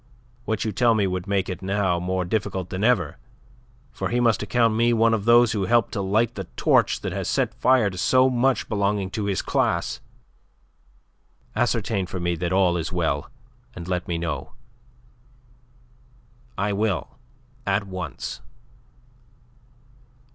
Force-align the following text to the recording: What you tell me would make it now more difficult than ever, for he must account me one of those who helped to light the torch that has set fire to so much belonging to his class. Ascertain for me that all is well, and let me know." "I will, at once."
What 0.45 0.65
you 0.65 0.71
tell 0.71 0.95
me 0.95 1.05
would 1.05 1.27
make 1.27 1.47
it 1.47 1.61
now 1.61 1.99
more 1.99 2.25
difficult 2.25 2.71
than 2.71 2.83
ever, 2.83 3.19
for 3.91 4.09
he 4.09 4.19
must 4.19 4.41
account 4.41 4.73
me 4.73 4.93
one 4.93 5.13
of 5.13 5.25
those 5.25 5.51
who 5.51 5.65
helped 5.65 5.91
to 5.91 6.01
light 6.01 6.33
the 6.33 6.45
torch 6.57 7.01
that 7.01 7.11
has 7.11 7.27
set 7.27 7.53
fire 7.53 7.87
to 7.91 7.99
so 7.99 8.27
much 8.27 8.67
belonging 8.67 9.11
to 9.11 9.25
his 9.25 9.43
class. 9.43 9.99
Ascertain 11.55 12.07
for 12.07 12.19
me 12.19 12.35
that 12.37 12.51
all 12.51 12.77
is 12.77 12.91
well, 12.91 13.29
and 13.75 13.87
let 13.87 14.07
me 14.07 14.17
know." 14.17 14.53
"I 16.57 16.73
will, 16.73 17.19
at 17.67 17.85
once." 17.85 18.41